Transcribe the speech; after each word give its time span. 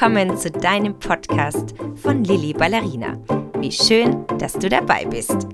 willkommen 0.00 0.34
zu 0.38 0.50
deinem 0.50 0.98
Podcast 0.98 1.74
von 1.96 2.24
Lilly 2.24 2.54
Ballerina. 2.54 3.18
Wie 3.58 3.70
schön, 3.70 4.26
dass 4.38 4.54
du 4.54 4.70
dabei 4.70 5.04
bist. 5.04 5.46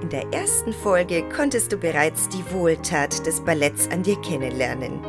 In 0.00 0.08
der 0.10 0.32
ersten 0.32 0.72
Folge 0.72 1.28
konntest 1.28 1.72
du 1.72 1.76
bereits 1.76 2.28
die 2.28 2.44
Wohltat 2.52 3.26
des 3.26 3.40
Balletts 3.40 3.90
an 3.90 4.04
dir 4.04 4.20
kennenlernen. 4.20 5.00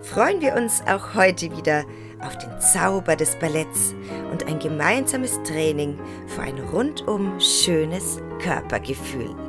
Freuen 0.00 0.40
wir 0.40 0.54
uns 0.54 0.82
auch 0.86 1.14
heute 1.14 1.54
wieder 1.54 1.84
auf 2.24 2.38
den 2.38 2.58
Zauber 2.62 3.14
des 3.14 3.36
Balletts 3.36 3.94
und 4.32 4.46
ein 4.46 4.58
gemeinsames 4.58 5.38
Training 5.42 5.98
für 6.28 6.40
ein 6.40 6.58
rundum 6.72 7.38
schönes 7.38 8.22
Körpergefühl. 8.40 9.47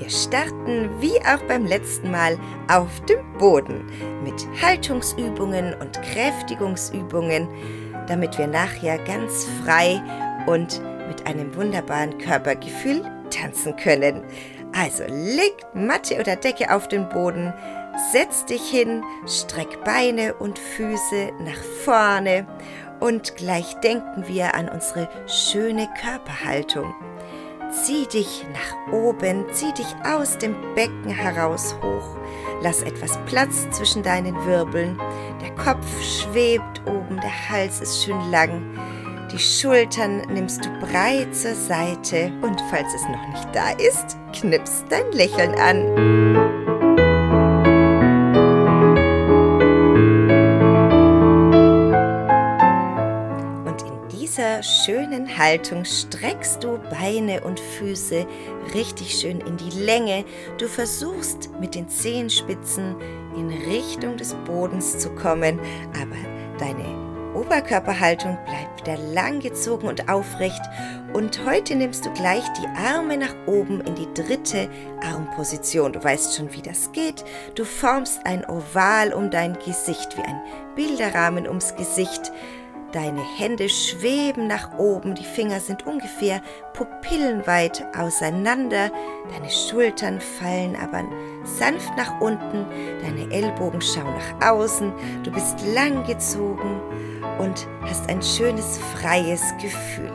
Wir 0.00 0.08
starten 0.08 0.88
wie 0.98 1.18
auch 1.20 1.42
beim 1.46 1.66
letzten 1.66 2.10
Mal 2.10 2.38
auf 2.68 2.88
dem 3.04 3.18
Boden 3.38 3.84
mit 4.24 4.46
Haltungsübungen 4.62 5.74
und 5.74 6.00
Kräftigungsübungen, 6.00 7.46
damit 8.08 8.38
wir 8.38 8.46
nachher 8.46 8.96
ganz 9.04 9.46
frei 9.62 10.02
und 10.46 10.80
mit 11.06 11.26
einem 11.26 11.54
wunderbaren 11.54 12.16
Körpergefühl 12.16 13.02
tanzen 13.28 13.76
können. 13.76 14.22
Also 14.72 15.04
leg 15.06 15.54
Matte 15.74 16.18
oder 16.18 16.36
Decke 16.36 16.74
auf 16.74 16.88
den 16.88 17.06
Boden, 17.10 17.52
setz 18.10 18.46
dich 18.46 18.70
hin, 18.70 19.04
streck 19.26 19.84
Beine 19.84 20.32
und 20.32 20.58
Füße 20.58 21.30
nach 21.40 21.62
vorne 21.84 22.46
und 23.00 23.36
gleich 23.36 23.74
denken 23.80 24.26
wir 24.26 24.54
an 24.54 24.70
unsere 24.70 25.10
schöne 25.26 25.90
Körperhaltung. 26.00 26.94
Zieh 27.72 28.06
dich 28.06 28.44
nach 28.52 28.92
oben, 28.92 29.44
zieh 29.52 29.72
dich 29.72 29.86
aus 30.04 30.36
dem 30.38 30.56
Becken 30.74 31.08
heraus 31.08 31.76
hoch. 31.80 32.16
Lass 32.62 32.82
etwas 32.82 33.16
Platz 33.26 33.68
zwischen 33.70 34.02
deinen 34.02 34.34
Wirbeln. 34.44 35.00
Der 35.40 35.54
Kopf 35.54 35.86
schwebt 36.02 36.82
oben, 36.86 37.20
der 37.20 37.50
Hals 37.50 37.80
ist 37.80 38.04
schön 38.04 38.30
lang. 38.30 38.62
Die 39.32 39.38
Schultern 39.38 40.22
nimmst 40.32 40.64
du 40.64 40.68
breit 40.80 41.34
zur 41.34 41.54
Seite 41.54 42.32
und 42.42 42.60
falls 42.70 42.92
es 42.92 43.02
noch 43.02 43.28
nicht 43.28 43.54
da 43.54 43.70
ist, 43.70 44.18
knippst 44.32 44.86
dein 44.90 45.12
Lächeln 45.12 45.54
an. 45.54 46.59
Schönen 54.62 55.38
Haltung 55.38 55.84
streckst 55.84 56.62
du 56.64 56.78
Beine 56.90 57.42
und 57.42 57.60
Füße 57.60 58.26
richtig 58.74 59.18
schön 59.18 59.40
in 59.40 59.56
die 59.56 59.78
Länge. 59.78 60.24
Du 60.58 60.68
versuchst 60.68 61.50
mit 61.60 61.74
den 61.74 61.88
Zehenspitzen 61.88 62.96
in 63.36 63.48
Richtung 63.48 64.16
des 64.16 64.34
Bodens 64.46 64.98
zu 64.98 65.10
kommen, 65.10 65.58
aber 66.00 66.16
deine 66.58 67.10
Oberkörperhaltung 67.34 68.38
bleibt 68.44 68.80
wieder 68.80 68.98
langgezogen 69.12 69.88
und 69.88 70.08
aufrecht. 70.08 70.60
Und 71.12 71.44
heute 71.44 71.74
nimmst 71.74 72.04
du 72.04 72.12
gleich 72.12 72.44
die 72.60 72.66
Arme 72.76 73.16
nach 73.16 73.34
oben 73.46 73.80
in 73.82 73.94
die 73.94 74.12
dritte 74.14 74.68
Armposition. 75.02 75.92
Du 75.92 76.02
weißt 76.02 76.36
schon, 76.36 76.52
wie 76.52 76.62
das 76.62 76.92
geht. 76.92 77.24
Du 77.54 77.64
formst 77.64 78.26
ein 78.26 78.44
Oval 78.48 79.12
um 79.12 79.30
dein 79.30 79.54
Gesicht, 79.54 80.16
wie 80.16 80.22
ein 80.22 80.40
Bilderrahmen 80.74 81.46
ums 81.46 81.74
Gesicht. 81.76 82.32
Deine 82.92 83.22
Hände 83.22 83.68
schweben 83.68 84.48
nach 84.48 84.76
oben, 84.76 85.14
die 85.14 85.24
Finger 85.24 85.60
sind 85.60 85.86
ungefähr 85.86 86.42
pupillenweit 86.72 87.84
auseinander, 87.96 88.90
deine 89.30 89.48
Schultern 89.48 90.20
fallen 90.20 90.74
aber 90.74 91.04
sanft 91.44 91.96
nach 91.96 92.20
unten, 92.20 92.66
deine 93.00 93.32
Ellbogen 93.32 93.80
schauen 93.80 94.12
nach 94.12 94.50
außen, 94.50 94.92
du 95.22 95.30
bist 95.30 95.64
langgezogen 95.72 96.80
und 97.38 97.68
hast 97.82 98.08
ein 98.08 98.22
schönes 98.22 98.78
freies 98.78 99.42
Gefühl. 99.62 100.12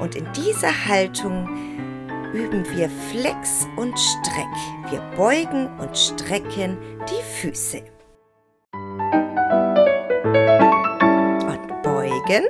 Und 0.00 0.14
in 0.14 0.26
dieser 0.32 0.72
Haltung 0.86 1.46
üben 2.32 2.64
wir 2.74 2.88
Flex 3.10 3.66
und 3.76 3.98
Streck. 3.98 4.90
Wir 4.90 5.00
beugen 5.16 5.68
und 5.78 5.96
strecken 5.96 6.78
die 7.10 7.22
Füße. 7.40 7.95
Beugen 12.26 12.44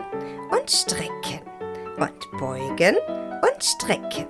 und 0.50 0.70
strecken 0.70 1.40
und 1.98 2.40
beugen 2.40 2.96
und 3.42 3.64
strecken. 3.64 4.26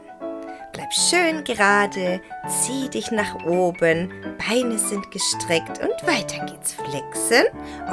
Bleib 0.72 0.92
schön 0.92 1.44
gerade, 1.44 2.20
zieh 2.48 2.88
dich 2.88 3.10
nach 3.10 3.44
oben, 3.46 4.12
Beine 4.38 4.78
sind 4.78 5.10
gestreckt 5.10 5.80
und 5.80 6.06
weiter 6.06 6.44
geht's. 6.46 6.74
Flexen 6.74 7.44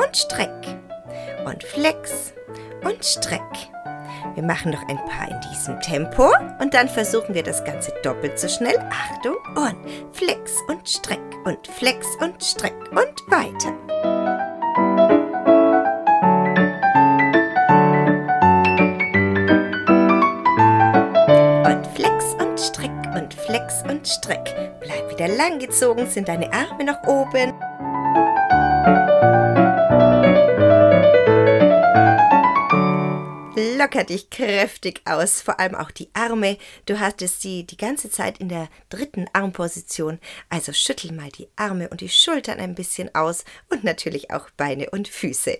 und 0.04 0.18
streck 0.18 0.78
und 1.46 1.64
flex 1.64 2.34
und 2.84 3.04
streck. 3.04 3.42
Wir 4.36 4.44
machen 4.44 4.72
noch 4.72 4.88
ein 4.90 4.98
paar 4.98 5.30
in 5.30 5.40
diesem 5.52 5.80
Tempo 5.82 6.32
und 6.60 6.74
dann 6.74 6.90
versuchen 6.90 7.36
wir 7.36 7.44
das 7.44 7.64
Ganze 7.64 7.94
doppelt 8.04 8.40
so 8.40 8.48
schnell. 8.48 8.78
Achtung 8.90 9.36
und 9.56 9.78
flex 10.12 10.58
und 10.68 10.88
streck 10.90 11.20
und 11.46 11.68
flex 11.68 12.08
und 12.20 12.44
streck 12.44 12.76
und 12.92 13.32
weiter. 13.32 13.93
Streck. 24.24 24.80
Bleib 24.80 25.10
wieder 25.12 25.28
langgezogen, 25.28 26.10
sind 26.10 26.28
deine 26.30 26.52
Arme 26.54 26.86
nach 26.86 27.04
oben. 27.04 27.54
Locker 33.78 34.06
dich 34.06 34.30
kräftig 34.30 35.02
aus, 35.06 35.42
vor 35.42 35.60
allem 35.60 35.76
auch 35.76 35.92
die 35.92 36.10
Arme. 36.14 36.58
Du 36.86 37.00
hattest 37.00 37.42
sie 37.42 37.66
die 37.66 37.76
ganze 37.76 38.10
Zeit 38.10 38.38
in 38.38 38.48
der 38.48 38.70
dritten 38.90 39.26
Armposition. 39.34 40.20
Also 40.50 40.72
schüttel 40.72 41.12
mal 41.12 41.30
die 41.30 41.50
Arme 41.58 41.90
und 41.90 42.00
die 42.00 42.10
Schultern 42.10 42.60
ein 42.60 42.76
bisschen 42.76 43.14
aus 43.14 43.44
und 43.70 43.84
natürlich 43.84 44.32
auch 44.32 44.50
Beine 44.52 44.90
und 44.90 45.10
Füße. 45.10 45.60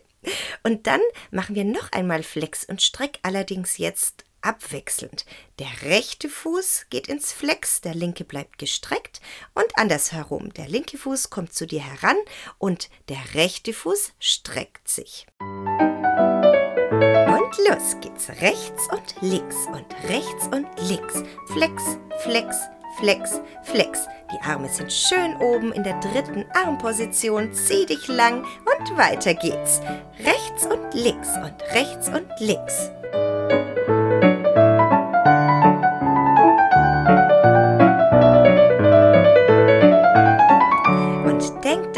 Und 0.64 0.88
dann 0.88 1.02
machen 1.32 1.56
wir 1.56 1.66
noch 1.66 1.92
einmal 1.92 2.24
Flex 2.24 2.64
und 2.64 2.82
Streck, 2.82 3.20
allerdings 3.24 3.78
jetzt 3.78 4.24
abwechselnd. 4.44 5.26
Der 5.60 5.70
rechte 5.84 6.30
Fuß 6.30 6.88
geht 6.90 7.08
ins 7.08 7.32
Flex, 7.32 7.82
der 7.82 7.96
linke 7.96 8.24
bleibt 8.24 8.58
gestreckt 8.58 9.22
und 9.54 9.78
andersherum. 9.78 10.54
Der 10.54 10.68
linke 10.68 10.98
Fuß 10.98 11.30
kommt 11.30 11.54
zu 11.54 11.66
dir 11.66 11.82
heran 11.82 12.18
und 12.58 12.90
der 13.10 13.20
rechte 13.34 13.74
Fuß 13.74 14.14
streckt 14.20 14.88
sich. 14.88 15.26
Und 15.40 17.58
los 17.68 17.96
geht's. 18.02 18.30
Rechts 18.42 18.88
und 18.92 19.22
links 19.22 19.56
und 19.68 19.86
rechts 20.10 20.48
und 20.52 20.68
links. 20.90 21.24
Flex, 21.54 21.84
Flex, 22.24 22.58
Flex, 22.98 23.40
Flex. 23.64 24.08
Die 24.32 24.44
Arme 24.44 24.70
sind 24.70 24.92
schön 24.92 25.36
oben 25.38 25.72
in 25.74 25.84
der 25.84 26.00
dritten 26.00 26.46
Armposition. 26.54 27.54
Zieh 27.54 27.86
dich 27.86 28.08
lang 28.08 28.44
und 28.44 28.98
weiter 28.98 29.34
geht's. 29.34 29.82
Rechts 30.20 30.66
und 30.66 30.94
links 30.94 31.30
und 31.38 31.62
rechts 31.74 32.08
und 32.08 32.28
links. 32.40 32.90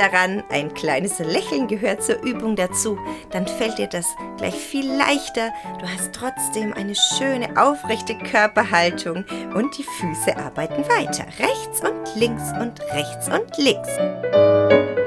Daran, 0.05 0.43
ein 0.49 0.73
kleines 0.73 1.19
Lächeln 1.19 1.67
gehört 1.67 2.03
zur 2.03 2.21
Übung 2.21 2.55
dazu, 2.55 2.97
dann 3.31 3.47
fällt 3.47 3.77
dir 3.77 3.87
das 3.87 4.05
gleich 4.37 4.55
viel 4.55 4.87
leichter. 4.87 5.51
Du 5.79 5.87
hast 5.87 6.13
trotzdem 6.13 6.73
eine 6.73 6.95
schöne, 6.95 7.49
aufrechte 7.55 8.17
Körperhaltung 8.17 9.25
und 9.53 9.77
die 9.77 9.83
Füße 9.83 10.37
arbeiten 10.37 10.83
weiter. 10.89 11.25
Rechts 11.39 11.81
und 11.81 12.19
links 12.19 12.43
und 12.59 12.79
rechts 12.93 13.27
und 13.27 13.57
links. 13.57 15.04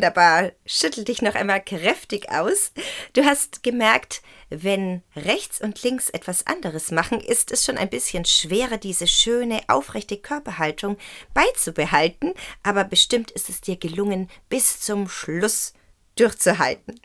Wunderbar. 0.00 0.52
Schüttel 0.64 1.04
dich 1.04 1.20
noch 1.20 1.34
einmal 1.34 1.62
kräftig 1.62 2.30
aus. 2.30 2.72
Du 3.12 3.22
hast 3.22 3.62
gemerkt, 3.62 4.22
wenn 4.48 5.02
rechts 5.14 5.60
und 5.60 5.82
links 5.82 6.08
etwas 6.08 6.46
anderes 6.46 6.90
machen, 6.90 7.20
ist 7.20 7.52
es 7.52 7.66
schon 7.66 7.76
ein 7.76 7.90
bisschen 7.90 8.24
schwerer, 8.24 8.78
diese 8.78 9.06
schöne, 9.06 9.60
aufrechte 9.68 10.16
Körperhaltung 10.16 10.96
beizubehalten, 11.34 12.32
aber 12.62 12.84
bestimmt 12.84 13.30
ist 13.32 13.50
es 13.50 13.60
dir 13.60 13.76
gelungen, 13.76 14.30
bis 14.48 14.80
zum 14.80 15.06
Schluss 15.06 15.74
durchzuhalten. 16.16 16.98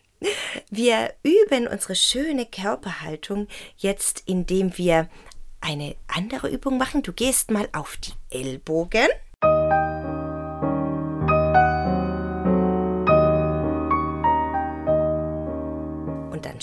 Wir 0.70 1.16
üben 1.22 1.68
unsere 1.68 1.96
schöne 1.96 2.46
Körperhaltung 2.46 3.50
jetzt, 3.76 4.24
indem 4.26 4.78
wir 4.78 5.10
eine 5.60 5.98
andere 6.08 6.48
Übung 6.48 6.78
machen. 6.78 7.04
Du 7.04 7.12
gehst 7.12 7.52
mal 7.52 7.68
auf 7.74 7.98
die 7.98 8.14
Ellbogen 8.30 9.10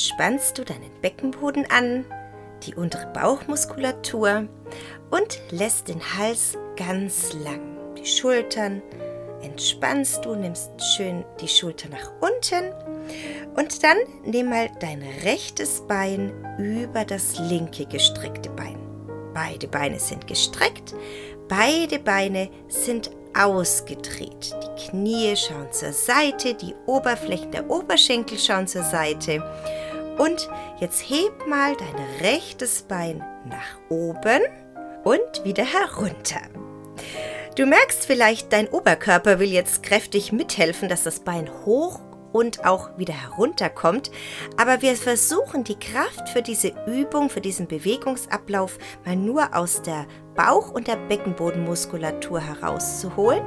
spannst 0.01 0.59
du 0.59 0.65
deinen 0.65 0.91
Beckenboden 1.01 1.67
an, 1.71 2.05
die 2.65 2.75
untere 2.75 3.07
Bauchmuskulatur 3.13 4.49
und 5.11 5.41
lässt 5.51 5.89
den 5.89 6.01
Hals 6.17 6.57
ganz 6.77 7.33
lang. 7.33 7.61
Die 7.97 8.07
Schultern 8.07 8.83
entspannst 9.43 10.25
du, 10.25 10.35
nimmst 10.35 10.71
schön 10.95 11.25
die 11.41 11.49
Schulter 11.49 11.89
nach 11.89 12.13
unten 12.21 12.73
und 13.57 13.83
dann 13.83 13.99
nimm 14.25 14.49
mal 14.51 14.71
dein 14.81 15.03
rechtes 15.25 15.83
Bein 15.87 16.33
über 16.59 17.05
das 17.05 17.39
linke 17.39 17.87
gestreckte 17.87 18.51
Bein. 18.51 18.79
Beide 19.35 19.67
Beine 19.67 19.99
sind 19.99 20.27
gestreckt, 20.27 20.95
beide 21.49 21.99
Beine 21.99 22.49
sind 22.69 23.11
ausgedreht. 23.35 24.55
Die 24.63 24.89
Knie 24.89 25.37
schauen 25.37 25.73
zur 25.73 25.93
Seite, 25.93 26.55
die 26.55 26.75
Oberflächen 26.87 27.51
der 27.51 27.69
Oberschenkel 27.71 28.39
schauen 28.39 28.67
zur 28.67 28.83
Seite. 28.83 29.43
Und 30.19 30.49
jetzt 30.79 31.09
heb 31.09 31.47
mal 31.47 31.75
dein 31.77 32.29
rechtes 32.31 32.83
Bein 32.83 33.25
nach 33.47 33.79
oben 33.89 34.43
und 35.05 35.45
wieder 35.45 35.65
herunter. 35.65 36.41
Du 37.57 37.67
merkst 37.67 38.07
vielleicht, 38.07 38.53
dein 38.53 38.69
Oberkörper 38.69 39.39
will 39.39 39.51
jetzt 39.51 39.83
kräftig 39.83 40.33
mithelfen, 40.33 40.89
dass 40.89 41.03
das 41.03 41.21
Bein 41.21 41.51
hoch 41.67 42.01
und 42.33 42.65
auch 42.65 42.97
wieder 42.97 43.15
herunterkommt. 43.15 44.11
Aber 44.57 44.83
wir 44.83 44.97
versuchen 44.97 45.65
die 45.65 45.79
Kraft 45.79 46.31
für 46.31 46.43
diese 46.43 46.73
Übung, 46.87 47.29
für 47.29 47.41
diesen 47.41 47.67
Bewegungsablauf 47.69 48.79
mal 49.05 49.17
nur 49.17 49.55
aus 49.55 49.83
der 49.83 50.07
Bauch- 50.35 50.71
und 50.71 50.89
der 50.89 50.97
Beckenbodenmuskulatur 50.97 52.41
herauszuholen. 52.41 53.43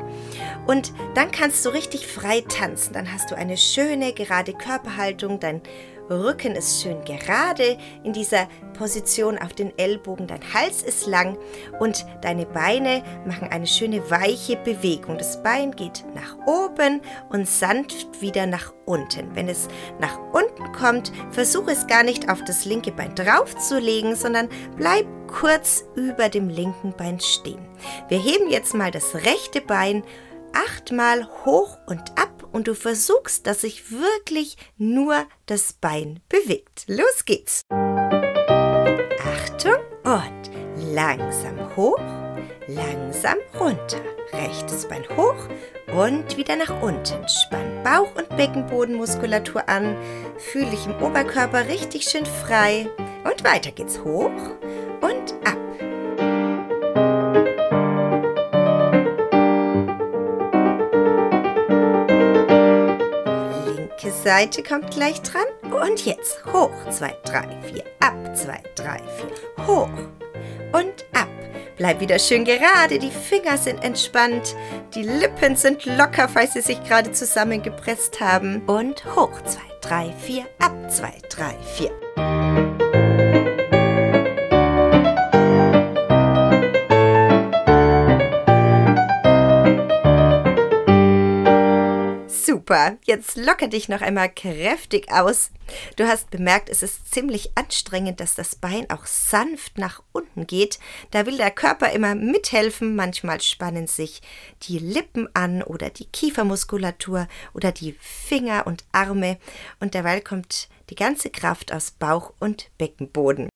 Und 0.67 0.93
dann 1.15 1.31
kannst 1.31 1.65
du 1.65 1.69
richtig 1.69 2.05
frei 2.07 2.41
tanzen. 2.41 2.93
Dann 2.93 3.11
hast 3.11 3.31
du 3.31 3.35
eine 3.35 3.57
schöne, 3.57 4.13
gerade 4.13 4.53
Körperhaltung, 4.53 5.39
dein 5.39 5.61
Rücken 6.09 6.55
ist 6.55 6.81
schön 6.81 7.03
gerade 7.03 7.77
in 8.03 8.13
dieser 8.13 8.47
Position 8.77 9.37
auf 9.37 9.53
den 9.53 9.77
Ellbogen, 9.77 10.27
dein 10.27 10.41
Hals 10.53 10.83
ist 10.83 11.07
lang 11.07 11.37
und 11.79 12.05
deine 12.21 12.45
Beine 12.45 13.03
machen 13.25 13.47
eine 13.49 13.67
schöne 13.67 14.09
weiche 14.09 14.57
Bewegung. 14.57 15.17
Das 15.17 15.41
Bein 15.41 15.71
geht 15.71 16.03
nach 16.13 16.37
oben 16.45 17.01
und 17.29 17.47
sanft 17.47 18.21
wieder 18.21 18.45
nach 18.45 18.73
unten. 18.85 19.35
Wenn 19.35 19.47
es 19.47 19.67
nach 19.99 20.19
unten 20.33 20.71
kommt, 20.73 21.11
versuche 21.31 21.71
es 21.71 21.87
gar 21.87 22.03
nicht 22.03 22.29
auf 22.29 22.43
das 22.43 22.65
linke 22.65 22.91
Bein 22.91 23.15
draufzulegen, 23.15 24.15
sondern 24.15 24.49
bleib 24.77 25.05
kurz 25.27 25.85
über 25.95 26.29
dem 26.29 26.49
linken 26.49 26.93
Bein 26.95 27.19
stehen. 27.19 27.65
Wir 28.09 28.19
heben 28.19 28.49
jetzt 28.49 28.73
mal 28.73 28.91
das 28.91 29.15
rechte 29.15 29.61
Bein 29.61 30.03
achtmal 30.53 31.27
hoch 31.45 31.77
und 31.87 32.01
ab 32.19 32.34
und 32.55 32.69
du 32.69 32.73
versuchst, 32.73 33.45
dass 33.47 33.61
sich 33.61 33.91
wirklich 33.91 34.55
nur 34.77 35.25
das 35.45 35.73
Bein 35.73 36.21
bewegt. 36.29 36.85
Los 36.87 37.25
geht's! 37.25 37.63
Achtung 39.19 39.75
und 40.05 40.93
langsam 40.93 41.75
hoch, 41.75 41.99
langsam 42.67 43.35
runter. 43.59 43.99
Rechtes 44.31 44.87
Bein 44.87 45.03
hoch 45.17 45.49
und 45.93 46.37
wieder 46.37 46.55
nach 46.55 46.81
unten. 46.81 47.27
Spann 47.27 47.83
Bauch- 47.83 48.15
und 48.15 48.29
Beckenbodenmuskulatur 48.37 49.67
an. 49.67 49.97
Fühle 50.37 50.69
dich 50.71 50.85
im 50.85 50.95
Oberkörper 51.03 51.67
richtig 51.67 52.05
schön 52.05 52.25
frei. 52.25 52.89
Und 53.25 53.43
weiter 53.43 53.71
geht's 53.71 53.99
hoch 53.99 54.31
und 55.01 55.33
ab. 55.43 55.64
Seite 64.11 64.63
kommt 64.63 64.91
gleich 64.91 65.21
dran. 65.21 65.45
Und 65.71 66.05
jetzt 66.05 66.45
hoch, 66.51 66.71
2, 66.89 67.15
3, 67.25 67.61
4, 67.73 67.83
ab, 67.99 68.35
2, 68.35 68.63
3, 68.75 68.97
4, 69.57 69.67
hoch. 69.67 69.89
Und 70.73 71.05
ab. 71.13 71.27
Bleib 71.77 71.99
wieder 71.99 72.19
schön 72.19 72.45
gerade, 72.45 72.99
die 72.99 73.11
Finger 73.11 73.57
sind 73.57 73.83
entspannt, 73.83 74.55
die 74.93 75.03
Lippen 75.03 75.57
sind 75.57 75.85
locker, 75.85 76.29
falls 76.29 76.53
sie 76.53 76.61
sich 76.61 76.81
gerade 76.85 77.11
zusammengepresst 77.11 78.21
haben. 78.21 78.61
Und 78.65 79.03
hoch, 79.15 79.41
2, 79.41 79.59
3, 79.81 80.13
4, 80.13 80.45
ab, 80.59 80.73
2, 80.89 81.13
3, 81.29 81.55
4. 81.75 82.04
Super, 92.67 92.97
jetzt 93.05 93.37
locker 93.37 93.67
dich 93.67 93.89
noch 93.89 94.01
einmal 94.01 94.27
kräftig 94.27 95.11
aus. 95.11 95.51
Du 95.97 96.07
hast 96.07 96.31
bemerkt, 96.31 96.67
es 96.67 96.81
ist 96.81 97.13
ziemlich 97.13 97.51
anstrengend, 97.53 98.19
dass 98.19 98.33
das 98.33 98.55
Bein 98.55 98.89
auch 98.89 99.05
sanft 99.05 99.77
nach 99.77 100.01
unten 100.13 100.47
geht. 100.47 100.79
Da 101.11 101.27
will 101.27 101.37
der 101.37 101.51
Körper 101.51 101.91
immer 101.91 102.15
mithelfen. 102.15 102.95
Manchmal 102.95 103.39
spannen 103.39 103.85
sich 103.85 104.23
die 104.63 104.79
Lippen 104.79 105.29
an 105.35 105.61
oder 105.61 105.91
die 105.91 106.05
Kiefermuskulatur 106.05 107.27
oder 107.53 107.71
die 107.71 107.95
Finger 107.99 108.65
und 108.65 108.83
Arme. 108.91 109.37
Und 109.79 109.93
derweil 109.93 110.21
kommt 110.21 110.67
die 110.89 110.95
ganze 110.95 111.29
Kraft 111.29 111.71
aus 111.71 111.91
Bauch 111.91 112.33
und 112.39 112.71
Beckenboden. 112.79 113.47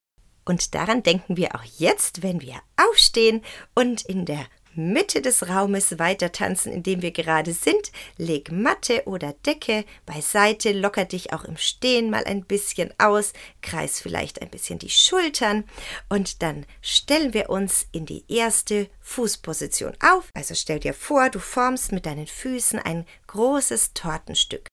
Und 0.45 0.75
daran 0.75 1.01
denken 1.01 1.35
wir 1.35 1.56
auch 1.56 1.63
jetzt, 1.77 2.21
wenn 2.21 2.41
wir 2.41 2.61
aufstehen 2.77 3.44
und 3.73 4.01
in 4.03 4.25
der 4.25 4.45
Mitte 4.75 5.21
des 5.21 5.48
Raumes 5.50 6.00
weiter 6.00 6.31
tanzen, 6.31 6.71
in 6.71 6.83
dem 6.83 7.01
wir 7.01 7.12
gerade 7.12 7.54
sind. 7.54 7.92
Leg 8.18 8.51
Matte 8.51 9.04
oder 9.06 9.33
Decke 9.45 9.86
beiseite, 10.06 10.71
locker 10.71 11.06
dich 11.06 11.33
auch 11.33 11.44
im 11.44 11.57
Stehen 11.57 12.10
mal 12.10 12.24
ein 12.25 12.45
bisschen 12.45 12.94
aus, 12.98 13.33
kreis 13.62 14.00
vielleicht 14.00 14.42
ein 14.42 14.50
bisschen 14.50 14.80
die 14.80 14.89
Schultern 14.89 15.63
und 16.07 16.42
dann 16.42 16.66
stellen 16.81 17.33
wir 17.33 17.50
uns 17.50 17.88
in 17.92 18.06
die 18.06 18.24
erste 18.27 18.89
Fußposition 19.01 19.94
auf. 20.00 20.30
Also 20.33 20.56
stell 20.56 20.80
dir 20.80 20.94
vor, 20.94 21.30
du 21.30 21.39
formst 21.39 21.92
mit 21.92 22.06
deinen 22.06 22.27
Füßen 22.27 22.80
ein 22.80 23.06
großes 23.27 23.94
Tortenstück. 23.94 24.68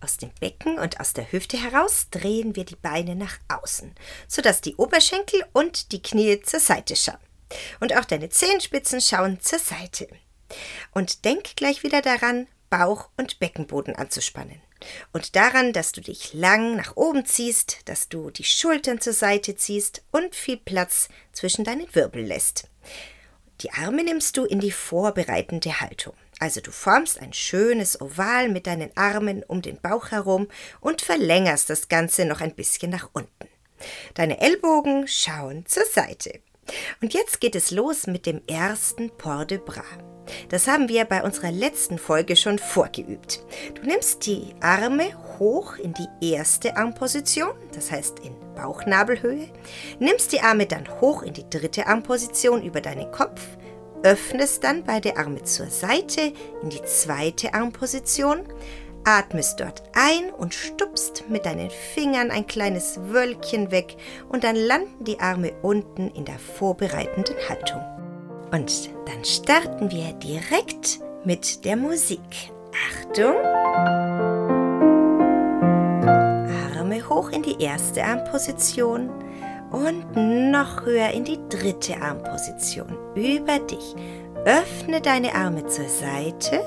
Aus 0.00 0.18
dem 0.18 0.30
Becken 0.38 0.78
und 0.78 1.00
aus 1.00 1.14
der 1.14 1.32
Hüfte 1.32 1.56
heraus 1.56 2.08
drehen 2.10 2.56
wir 2.56 2.64
die 2.64 2.76
Beine 2.76 3.16
nach 3.16 3.38
außen, 3.48 3.94
sodass 4.28 4.60
die 4.60 4.76
Oberschenkel 4.76 5.42
und 5.54 5.92
die 5.92 6.02
Knie 6.02 6.42
zur 6.42 6.60
Seite 6.60 6.94
schauen. 6.94 7.16
Und 7.80 7.96
auch 7.96 8.04
deine 8.04 8.28
Zehenspitzen 8.28 9.00
schauen 9.00 9.40
zur 9.40 9.58
Seite. 9.58 10.08
Und 10.92 11.24
denk 11.24 11.56
gleich 11.56 11.82
wieder 11.82 12.02
daran, 12.02 12.46
Bauch 12.70 13.08
und 13.16 13.38
Beckenboden 13.38 13.94
anzuspannen. 13.96 14.60
Und 15.12 15.36
daran, 15.36 15.72
dass 15.72 15.92
du 15.92 16.00
dich 16.00 16.34
lang 16.34 16.76
nach 16.76 16.96
oben 16.96 17.24
ziehst, 17.24 17.88
dass 17.88 18.08
du 18.08 18.30
die 18.30 18.44
Schultern 18.44 19.00
zur 19.00 19.12
Seite 19.12 19.56
ziehst 19.56 20.02
und 20.10 20.34
viel 20.34 20.58
Platz 20.58 21.08
zwischen 21.32 21.64
deinen 21.64 21.92
Wirbel 21.94 22.22
lässt. 22.24 22.68
Die 23.60 23.70
Arme 23.70 24.04
nimmst 24.04 24.36
du 24.36 24.44
in 24.44 24.60
die 24.60 24.72
vorbereitende 24.72 25.80
Haltung. 25.80 26.14
Also 26.40 26.60
du 26.60 26.72
formst 26.72 27.20
ein 27.20 27.32
schönes 27.32 28.00
Oval 28.00 28.48
mit 28.48 28.66
deinen 28.66 28.94
Armen 28.96 29.42
um 29.44 29.62
den 29.62 29.80
Bauch 29.80 30.10
herum 30.10 30.48
und 30.80 31.00
verlängerst 31.00 31.70
das 31.70 31.88
Ganze 31.88 32.24
noch 32.24 32.40
ein 32.40 32.54
bisschen 32.54 32.90
nach 32.90 33.08
unten. 33.12 33.48
Deine 34.14 34.40
Ellbogen 34.40 35.06
schauen 35.06 35.64
zur 35.66 35.84
Seite. 35.86 36.40
Und 37.00 37.14
jetzt 37.14 37.40
geht 37.40 37.54
es 37.54 37.70
los 37.70 38.06
mit 38.06 38.26
dem 38.26 38.40
ersten 38.46 39.10
Port 39.10 39.50
de 39.50 39.58
Bras. 39.58 39.84
Das 40.48 40.66
haben 40.66 40.88
wir 40.88 41.04
bei 41.04 41.22
unserer 41.22 41.50
letzten 41.50 41.98
Folge 41.98 42.36
schon 42.36 42.58
vorgeübt. 42.58 43.44
Du 43.74 43.82
nimmst 43.82 44.26
die 44.26 44.54
Arme 44.60 45.04
hoch 45.38 45.76
in 45.76 45.94
die 45.94 46.32
erste 46.32 46.76
Armposition, 46.76 47.52
das 47.74 47.90
heißt 47.90 48.20
in 48.20 48.34
Bauchnabelhöhe, 48.54 49.48
nimmst 49.98 50.32
die 50.32 50.40
Arme 50.40 50.66
dann 50.66 50.88
hoch 51.00 51.22
in 51.22 51.34
die 51.34 51.48
dritte 51.48 51.86
Armposition 51.86 52.62
über 52.62 52.80
deinen 52.80 53.10
Kopf, 53.10 53.42
öffnest 54.02 54.64
dann 54.64 54.84
beide 54.84 55.16
Arme 55.16 55.42
zur 55.44 55.66
Seite 55.66 56.32
in 56.62 56.70
die 56.70 56.82
zweite 56.82 57.54
Armposition, 57.54 58.40
Atmest 59.04 59.60
dort 59.60 59.82
ein 59.92 60.30
und 60.30 60.54
stupst 60.54 61.24
mit 61.28 61.46
deinen 61.46 61.70
Fingern 61.70 62.30
ein 62.30 62.46
kleines 62.46 62.98
Wölkchen 63.08 63.70
weg 63.70 63.96
und 64.28 64.44
dann 64.44 64.56
landen 64.56 65.04
die 65.04 65.20
Arme 65.20 65.52
unten 65.62 66.08
in 66.08 66.24
der 66.24 66.38
vorbereitenden 66.38 67.36
Haltung. 67.48 67.82
Und 68.50 68.90
dann 69.06 69.24
starten 69.24 69.90
wir 69.90 70.12
direkt 70.14 71.00
mit 71.24 71.64
der 71.64 71.76
Musik. 71.76 72.20
Achtung! 72.90 73.34
Arme 76.76 77.08
hoch 77.08 77.30
in 77.30 77.42
die 77.42 77.62
erste 77.62 78.04
Armposition 78.04 79.10
und 79.70 80.16
noch 80.50 80.84
höher 80.84 81.10
in 81.10 81.24
die 81.24 81.38
dritte 81.48 82.00
Armposition 82.00 82.96
über 83.14 83.58
dich. 83.58 83.94
Öffne 84.44 85.00
deine 85.00 85.34
Arme 85.34 85.66
zur 85.66 85.88
Seite, 85.88 86.60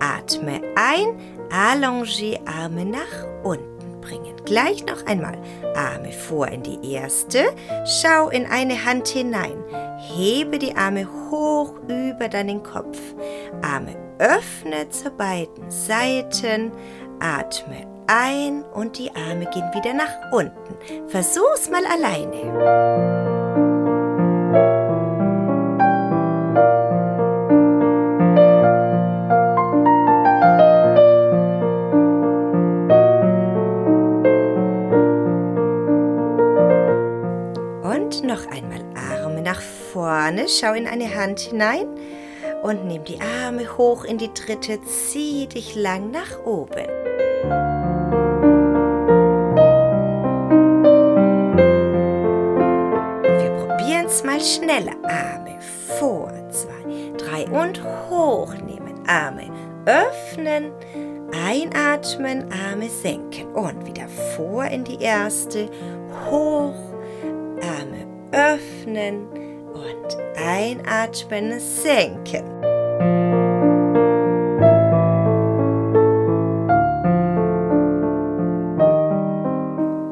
atme 0.00 0.60
ein, 0.76 1.39
Allongé 1.50 2.38
Arme 2.46 2.84
nach 2.84 3.26
unten 3.42 4.00
bringen. 4.00 4.34
Gleich 4.44 4.84
noch 4.86 5.04
einmal. 5.06 5.38
Arme 5.74 6.12
vor 6.12 6.48
in 6.48 6.62
die 6.62 6.92
erste. 6.92 7.44
Schau 7.84 8.28
in 8.28 8.46
eine 8.46 8.84
Hand 8.84 9.08
hinein. 9.08 9.62
Hebe 9.98 10.58
die 10.58 10.74
Arme 10.74 11.06
hoch 11.30 11.74
über 11.88 12.28
deinen 12.28 12.62
Kopf. 12.62 12.98
Arme 13.62 13.96
öffne 14.18 14.88
zu 14.90 15.10
beiden 15.10 15.70
Seiten. 15.70 16.72
Atme 17.20 17.86
ein 18.06 18.64
und 18.74 18.98
die 18.98 19.10
Arme 19.14 19.46
gehen 19.46 19.70
wieder 19.72 19.94
nach 19.94 20.32
unten. 20.32 20.74
Versuch's 21.08 21.70
mal 21.70 21.84
alleine. 21.86 23.29
Noch 38.22 38.46
einmal 38.50 38.84
Arme 38.94 39.40
nach 39.42 39.60
vorne, 39.60 40.46
schau 40.48 40.74
in 40.74 40.86
eine 40.86 41.14
Hand 41.14 41.40
hinein. 41.40 41.86
Und 42.62 42.84
nimm 42.86 43.04
die 43.04 43.18
Arme 43.20 43.78
hoch 43.78 44.04
in 44.04 44.18
die 44.18 44.32
dritte, 44.34 44.82
zieh 44.82 45.46
dich 45.46 45.74
lang 45.76 46.10
nach 46.10 46.44
oben. 46.44 46.86
Wir 53.38 53.50
probieren 53.64 54.06
es 54.06 54.24
mal 54.24 54.40
schneller. 54.40 54.96
Arme 55.04 55.58
vor, 55.98 56.32
zwei, 56.50 57.12
drei. 57.16 57.46
Und 57.48 57.82
hochnehmen. 58.10 59.00
Arme 59.06 59.50
öffnen, 59.86 60.70
einatmen, 61.32 62.52
Arme 62.52 62.88
senken. 62.88 63.46
Und 63.54 63.86
wieder 63.86 64.08
vor 64.36 64.64
in 64.64 64.84
die 64.84 65.00
erste, 65.00 65.68
hoch, 66.30 66.89
öffnen 68.32 69.26
und 69.72 70.16
einatmen, 70.36 71.60
senken. 71.60 72.44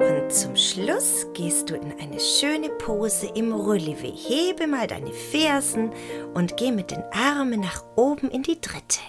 Und 0.00 0.32
zum 0.32 0.56
Schluss 0.56 1.26
gehst 1.32 1.70
du 1.70 1.74
in 1.74 1.92
eine 2.00 2.20
schöne 2.20 2.68
Pose 2.70 3.28
im 3.34 3.52
Relevé. 3.52 4.12
Hebe 4.12 4.66
mal 4.66 4.86
deine 4.86 5.12
Fersen 5.12 5.90
und 6.34 6.56
geh 6.56 6.70
mit 6.70 6.90
den 6.90 7.02
Armen 7.12 7.60
nach 7.60 7.84
oben 7.96 8.30
in 8.30 8.42
die 8.42 8.60
dritte. 8.60 9.00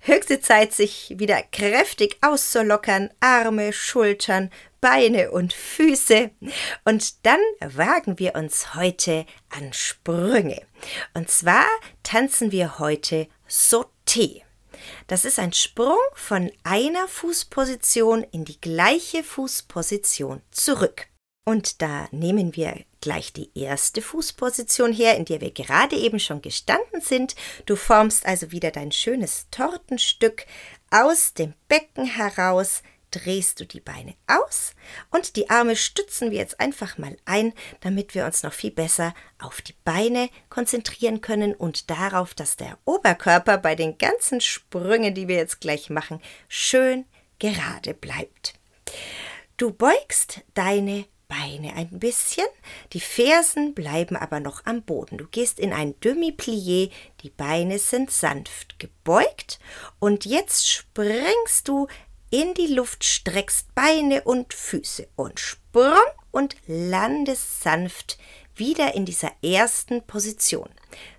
Höchste 0.00 0.40
Zeit, 0.40 0.72
sich 0.72 1.14
wieder 1.18 1.42
kräftig 1.52 2.18
auszulockern, 2.20 3.10
Arme, 3.20 3.72
Schultern, 3.72 4.50
Beine 4.80 5.30
und 5.30 5.52
Füße. 5.52 6.30
Und 6.84 7.26
dann 7.26 7.40
wagen 7.60 8.18
wir 8.18 8.34
uns 8.34 8.74
heute 8.74 9.26
an 9.50 9.72
Sprünge. 9.72 10.62
Und 11.14 11.30
zwar 11.30 11.66
tanzen 12.02 12.52
wir 12.52 12.78
heute 12.78 13.28
Sauté. 13.48 14.42
Das 15.06 15.24
ist 15.24 15.38
ein 15.38 15.52
Sprung 15.52 15.98
von 16.14 16.50
einer 16.62 17.08
Fußposition 17.08 18.22
in 18.22 18.44
die 18.44 18.60
gleiche 18.60 19.24
Fußposition 19.24 20.42
zurück. 20.50 21.08
Und 21.48 21.80
da 21.80 22.08
nehmen 22.10 22.56
wir 22.56 22.84
gleich 23.00 23.32
die 23.32 23.50
erste 23.58 24.02
Fußposition 24.02 24.92
her, 24.92 25.16
in 25.16 25.24
der 25.24 25.40
wir 25.40 25.50
gerade 25.50 25.96
eben 25.96 26.20
schon 26.20 26.42
gestanden 26.42 27.00
sind. 27.00 27.36
Du 27.64 27.74
formst 27.74 28.26
also 28.26 28.52
wieder 28.52 28.70
dein 28.70 28.92
schönes 28.92 29.46
Tortenstück 29.50 30.44
aus 30.90 31.32
dem 31.32 31.54
Becken 31.66 32.04
heraus, 32.04 32.82
drehst 33.10 33.60
du 33.60 33.64
die 33.64 33.80
Beine 33.80 34.12
aus 34.26 34.74
und 35.10 35.36
die 35.36 35.48
Arme 35.48 35.74
stützen 35.74 36.32
wir 36.32 36.36
jetzt 36.36 36.60
einfach 36.60 36.98
mal 36.98 37.16
ein, 37.24 37.54
damit 37.80 38.14
wir 38.14 38.26
uns 38.26 38.42
noch 38.42 38.52
viel 38.52 38.70
besser 38.70 39.14
auf 39.38 39.62
die 39.62 39.74
Beine 39.84 40.28
konzentrieren 40.50 41.22
können 41.22 41.54
und 41.54 41.88
darauf, 41.88 42.34
dass 42.34 42.58
der 42.58 42.76
Oberkörper 42.84 43.56
bei 43.56 43.74
den 43.74 43.96
ganzen 43.96 44.42
Sprüngen, 44.42 45.14
die 45.14 45.28
wir 45.28 45.36
jetzt 45.36 45.62
gleich 45.62 45.88
machen, 45.88 46.20
schön 46.46 47.06
gerade 47.38 47.94
bleibt. 47.94 48.52
Du 49.56 49.72
beugst 49.72 50.42
deine 50.52 51.06
Beine 51.28 51.74
ein 51.74 51.98
bisschen, 51.98 52.46
die 52.94 53.00
Fersen 53.00 53.74
bleiben 53.74 54.16
aber 54.16 54.40
noch 54.40 54.64
am 54.64 54.82
Boden. 54.82 55.18
Du 55.18 55.26
gehst 55.26 55.60
in 55.60 55.72
ein 55.72 55.94
Demi-Plié, 56.00 56.90
die 57.22 57.30
Beine 57.30 57.78
sind 57.78 58.10
sanft 58.10 58.78
gebeugt 58.78 59.58
und 59.98 60.24
jetzt 60.24 60.68
springst 60.68 61.68
du 61.68 61.86
in 62.30 62.54
die 62.54 62.66
Luft, 62.66 63.04
streckst 63.04 63.74
Beine 63.74 64.22
und 64.22 64.54
Füße 64.54 65.08
und 65.16 65.38
sprung 65.38 65.94
und 66.30 66.56
landest 66.66 67.62
sanft 67.62 68.18
wieder 68.54 68.94
in 68.94 69.04
dieser 69.04 69.32
ersten 69.42 70.02
Position. 70.02 70.68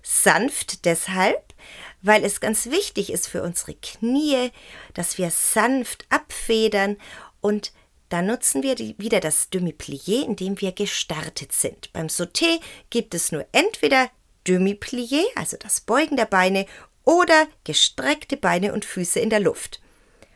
Sanft 0.02 0.84
deshalb, 0.84 1.54
weil 2.02 2.24
es 2.24 2.40
ganz 2.40 2.66
wichtig 2.66 3.12
ist 3.12 3.28
für 3.28 3.42
unsere 3.42 3.74
Knie, 3.74 4.50
dass 4.94 5.18
wir 5.18 5.30
sanft 5.30 6.06
abfedern 6.10 6.96
und 7.40 7.72
da 8.10 8.20
nutzen 8.20 8.62
wir 8.62 8.74
die, 8.74 8.94
wieder 8.98 9.20
das 9.20 9.50
Demi-Plié, 9.50 10.24
indem 10.26 10.60
wir 10.60 10.72
gestartet 10.72 11.52
sind. 11.52 11.92
Beim 11.92 12.08
Sauté 12.08 12.60
gibt 12.90 13.14
es 13.14 13.32
nur 13.32 13.46
entweder 13.52 14.10
Demi-Plié, 14.46 15.22
also 15.34 15.56
das 15.56 15.80
Beugen 15.80 16.16
der 16.16 16.26
Beine, 16.26 16.66
oder 17.04 17.48
gestreckte 17.64 18.36
Beine 18.36 18.74
und 18.74 18.84
Füße 18.84 19.18
in 19.18 19.30
der 19.30 19.40
Luft 19.40 19.80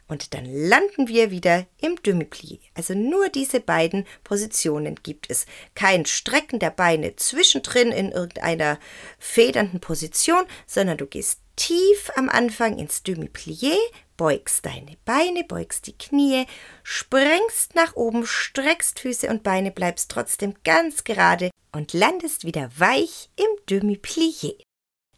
und 0.06 0.34
dann 0.34 0.44
landen 0.44 1.08
wir 1.08 1.30
wieder 1.30 1.66
im 1.80 1.96
Demi-Plié. 1.96 2.60
Also 2.74 2.94
nur 2.94 3.28
diese 3.28 3.60
beiden 3.60 4.06
Positionen 4.22 4.96
gibt 5.02 5.30
es. 5.30 5.46
Kein 5.74 6.04
Strecken 6.04 6.58
der 6.58 6.70
Beine 6.70 7.16
zwischendrin 7.16 7.90
in 7.90 8.12
irgendeiner 8.12 8.78
federnden 9.18 9.80
Position, 9.80 10.44
sondern 10.66 10.98
du 10.98 11.06
gehst 11.06 11.40
tief 11.56 12.10
am 12.16 12.28
Anfang 12.28 12.78
ins 12.78 13.02
Demi-Plié, 13.02 13.76
beugst 14.16 14.66
deine 14.66 14.96
Beine, 15.04 15.44
beugst 15.44 15.86
die 15.86 15.96
Knie, 15.96 16.46
sprengst 16.82 17.74
nach 17.74 17.96
oben, 17.96 18.26
streckst 18.26 19.00
Füße 19.00 19.28
und 19.28 19.42
Beine, 19.42 19.70
bleibst 19.70 20.10
trotzdem 20.10 20.54
ganz 20.64 21.04
gerade 21.04 21.50
und 21.72 21.92
landest 21.92 22.44
wieder 22.44 22.70
weich 22.78 23.30
im 23.36 23.46
Demi-Plié. 23.68 24.63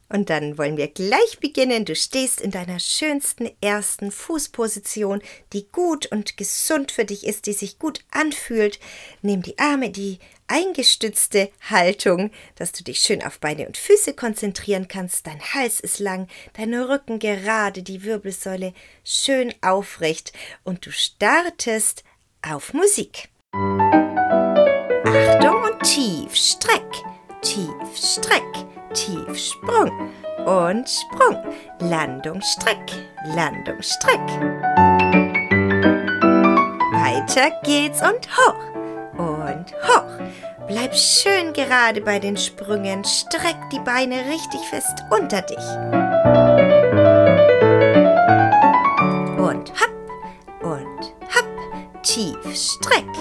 Und 0.08 0.30
dann 0.30 0.56
wollen 0.56 0.76
wir 0.76 0.88
gleich 0.88 1.38
beginnen. 1.40 1.84
Du 1.84 1.96
stehst 1.96 2.40
in 2.40 2.50
deiner 2.52 2.78
schönsten 2.78 3.50
ersten 3.60 4.12
Fußposition, 4.12 5.20
die 5.52 5.66
gut 5.72 6.06
und 6.06 6.36
gesund 6.36 6.92
für 6.92 7.04
dich 7.04 7.26
ist, 7.26 7.46
die 7.46 7.52
sich 7.52 7.78
gut 7.78 8.04
anfühlt. 8.12 8.78
Nimm 9.22 9.42
die 9.42 9.58
Arme, 9.58 9.90
die 9.90 10.18
eingestützte 10.46 11.50
Haltung, 11.68 12.30
dass 12.54 12.70
du 12.70 12.84
dich 12.84 13.00
schön 13.00 13.24
auf 13.24 13.40
Beine 13.40 13.66
und 13.66 13.76
Füße 13.76 14.14
konzentrieren 14.14 14.86
kannst. 14.86 15.26
Dein 15.26 15.40
Hals 15.40 15.80
ist 15.80 15.98
lang, 15.98 16.28
dein 16.52 16.72
Rücken 16.74 17.18
gerade, 17.18 17.82
die 17.82 18.04
Wirbelsäule 18.04 18.72
schön 19.04 19.52
aufrecht 19.60 20.32
und 20.62 20.86
du 20.86 20.92
startest 20.92 22.04
auf 22.42 22.72
Musik. 22.72 23.28
Achtung 25.04 25.62
und 25.62 25.82
tief, 25.82 26.34
streck, 26.34 26.92
tief, 27.42 27.72
streck 27.96 28.66
tief 28.94 29.38
Sprung 29.38 30.10
und 30.46 30.88
Sprung. 30.88 31.42
Landung, 31.80 32.40
Streck, 32.40 32.92
Landung, 33.34 33.82
Streck. 33.82 34.20
Weiter 36.92 37.50
geht's 37.62 38.00
und 38.00 38.28
hoch 38.36 39.18
und 39.18 39.72
hoch. 39.88 40.26
Bleib 40.66 40.94
schön 40.96 41.52
gerade 41.52 42.00
bei 42.00 42.18
den 42.18 42.36
Sprüngen, 42.36 43.04
streck 43.04 43.56
die 43.70 43.78
Beine 43.78 44.24
richtig 44.28 44.60
fest 44.68 45.04
unter 45.10 45.42
dich. 45.42 45.64
Und 49.38 49.70
hopp 49.70 49.94
und 50.62 51.12
hopp, 51.34 52.02
tief 52.02 52.36
streck. 52.52 53.15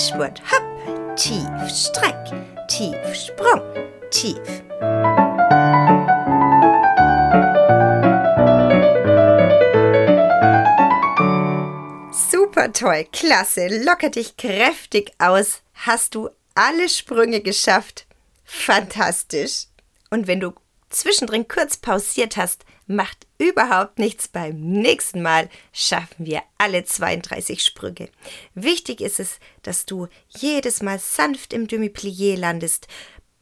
Endspurt. 0.00 0.40
Hopp, 0.50 1.16
tief, 1.16 1.46
streck, 1.68 2.32
tief, 2.68 2.96
Sprung, 3.14 3.60
tief. 4.10 4.38
Super 12.30 12.72
toll, 12.72 13.04
klasse, 13.12 13.68
locker 13.84 14.08
dich 14.08 14.38
kräftig 14.38 15.12
aus. 15.18 15.60
Hast 15.74 16.14
du 16.14 16.30
alle 16.54 16.88
Sprünge 16.88 17.42
geschafft? 17.42 18.06
Fantastisch. 18.44 19.66
Und 20.08 20.26
wenn 20.26 20.40
du 20.40 20.54
zwischendrin 20.88 21.46
kurz 21.46 21.76
pausiert 21.76 22.38
hast, 22.38 22.64
macht 22.90 23.26
überhaupt 23.38 23.98
nichts. 23.98 24.28
Beim 24.28 24.60
nächsten 24.60 25.22
Mal 25.22 25.48
schaffen 25.72 26.26
wir 26.26 26.42
alle 26.58 26.84
32 26.84 27.62
Sprünge. 27.62 28.08
Wichtig 28.54 29.00
ist 29.00 29.20
es, 29.20 29.38
dass 29.62 29.86
du 29.86 30.08
jedes 30.28 30.82
Mal 30.82 30.98
sanft 30.98 31.52
im 31.52 31.68
Demi-Plié 31.68 32.36
landest, 32.36 32.88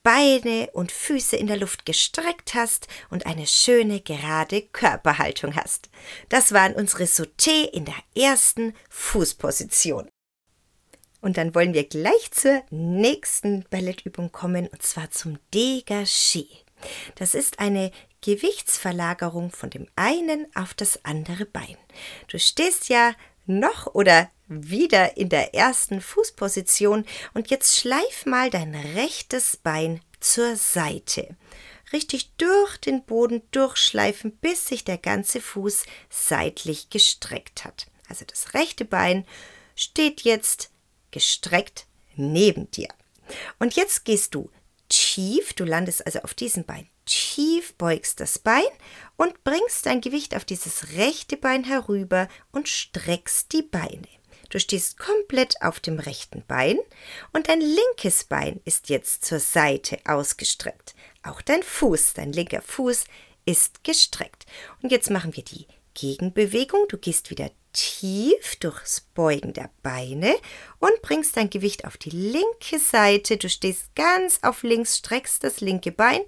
Beine 0.02 0.71
und 0.73 0.93
Füße 0.93 1.37
in 1.37 1.49
der 1.49 1.57
Luft 1.57 1.85
gestreckt 1.85 2.55
hast 2.55 2.87
und 3.11 3.26
eine 3.26 3.47
schöne 3.47 4.00
gerade 4.00 4.62
Körperhaltung 4.62 5.57
hast. 5.57 5.90
Das 6.28 6.52
waren 6.52 6.75
unsere 6.75 7.05
Sauté 7.05 7.64
in 7.73 7.85
der 7.85 7.97
ersten 8.17 8.75
Fußposition. 8.88 10.09
Und 11.21 11.37
dann 11.37 11.55
wollen 11.55 11.75
wir 11.75 11.85
gleich 11.85 12.31
zur 12.31 12.62
nächsten 12.71 13.64
Ballettübung 13.71 14.31
kommen, 14.31 14.69
und 14.69 14.83
zwar 14.83 15.11
zum 15.11 15.38
Dégagé. 15.52 16.47
Das 17.17 17.35
ist 17.35 17.59
eine 17.59 17.90
Gewichtsverlagerung 18.23 19.51
von 19.51 19.71
dem 19.71 19.89
einen 19.97 20.47
auf 20.55 20.75
das 20.75 21.05
andere 21.05 21.47
Bein. 21.47 21.77
Du 22.29 22.39
stehst 22.39 22.89
ja 22.89 23.15
noch 23.47 23.95
oder 23.95 24.31
wieder 24.49 25.17
in 25.17 25.29
der 25.29 25.55
ersten 25.55 26.01
Fußposition 26.01 27.05
und 27.35 27.51
jetzt 27.51 27.77
schleif 27.77 28.27
mal 28.27 28.51
dein 28.51 28.75
rechtes 28.75 29.57
Bein 29.57 30.01
zur 30.21 30.57
Seite. 30.57 31.37
Richtig 31.93 32.33
durch 32.37 32.77
den 32.79 33.05
Boden 33.05 33.43
durchschleifen, 33.51 34.37
bis 34.37 34.67
sich 34.67 34.85
der 34.85 34.99
ganze 34.99 35.41
Fuß 35.41 35.85
seitlich 36.11 36.91
gestreckt 36.91 37.65
hat. 37.65 37.87
Also 38.09 38.25
das 38.27 38.55
rechte 38.55 38.85
Bein 38.85 39.27
steht 39.75 40.23
jetzt 40.23 40.71
gestreckt 41.11 41.87
neben 42.15 42.71
dir. 42.71 42.89
Und 43.59 43.75
jetzt 43.75 44.05
gehst 44.05 44.35
du 44.35 44.51
tief, 44.89 45.53
du 45.55 45.65
landest 45.65 46.05
also 46.05 46.21
auf 46.21 46.35
diesem 46.35 46.65
Bein 46.65 46.89
tief, 47.09 47.75
beugst 47.75 48.21
das 48.21 48.38
Bein 48.38 48.69
und 49.17 49.43
bringst 49.43 49.87
dein 49.87 50.00
Gewicht 50.00 50.37
auf 50.37 50.45
dieses 50.45 50.97
rechte 50.97 51.37
Bein 51.37 51.65
herüber 51.65 52.29
und 52.53 52.69
streckst 52.69 53.53
die 53.53 53.62
Beine. 53.62 54.07
Du 54.50 54.59
stehst 54.61 54.99
komplett 54.99 55.61
auf 55.61 55.81
dem 55.81 55.99
rechten 55.99 56.45
Bein 56.47 56.79
und 57.33 57.49
dein 57.49 57.61
linkes 57.61 58.25
Bein 58.25 58.61
ist 58.65 58.88
jetzt 58.88 59.25
zur 59.25 59.41
Seite 59.41 59.99
ausgestreckt. 60.07 60.95
Auch 61.23 61.43
dein 61.43 61.62
Fuß, 61.62 62.15
dein 62.15 62.33
linker 62.33 62.62
Fuß 62.62 63.05
ist 63.45 63.85
gestreckt. 63.85 64.47
Und 64.83 64.93
jetzt 64.93 65.11
machen 65.11 65.37
wir 65.37 65.45
die 65.45 65.67
Gegenbewegung. 65.95 66.87
Du 66.88 66.97
gehst 66.97 67.31
wieder 67.31 67.50
tief 67.78 68.56
durchs 68.56 69.00
Beugen 69.00 69.52
der 69.52 69.70
Beine 69.85 70.35
und 70.80 71.00
bringst 71.00 71.37
dein 71.37 71.49
Gewicht 71.49 71.85
auf 71.85 71.97
die 71.97 72.11
linke 72.11 72.80
Seite. 72.80 73.37
Du 73.37 73.49
stehst 73.49 73.94
ganz 73.94 74.40
auf 74.42 74.64
links, 74.64 74.99
streckst 74.99 75.44
das 75.44 75.61
linke 75.61 75.92
Bein 75.92 76.20